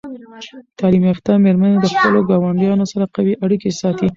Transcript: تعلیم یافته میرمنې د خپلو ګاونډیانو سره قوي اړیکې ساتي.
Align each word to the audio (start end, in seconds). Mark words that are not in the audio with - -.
تعلیم 0.79 1.03
یافته 1.09 1.31
میرمنې 1.45 1.77
د 1.79 1.85
خپلو 1.93 2.19
ګاونډیانو 2.29 2.85
سره 2.93 3.05
قوي 3.15 3.33
اړیکې 3.45 3.69
ساتي. 3.81 4.07